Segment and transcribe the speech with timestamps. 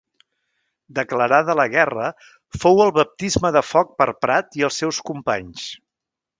[0.99, 2.07] Declarada la guerra,
[2.63, 5.71] fou el baptisme de foc per Prat i els seus companys.